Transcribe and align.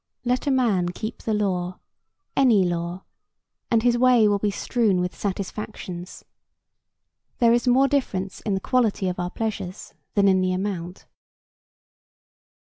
Let 0.25 0.47
a 0.47 0.49
man 0.49 0.89
keep 0.89 1.19
the 1.21 1.33
law,—any 1.35 2.63
law,—and 2.65 3.83
his 3.83 3.99
way 3.99 4.27
will 4.27 4.39
be 4.39 4.49
strown 4.49 4.99
with 4.99 5.13
satisfactions. 5.15 6.23
There 7.37 7.53
is 7.53 7.67
more 7.67 7.87
difference 7.87 8.41
in 8.41 8.55
the 8.55 8.59
quality 8.59 9.07
of 9.09 9.19
our 9.19 9.29
pleasures 9.29 9.93
than 10.15 10.27
in 10.27 10.41
the 10.41 10.53
amount. 10.53 11.05